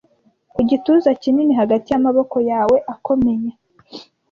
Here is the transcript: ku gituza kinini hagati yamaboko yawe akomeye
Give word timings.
ku 0.53 0.59
gituza 0.69 1.09
kinini 1.21 1.53
hagati 1.61 1.87
yamaboko 1.93 2.35
yawe 2.51 2.77
akomeye 2.93 3.49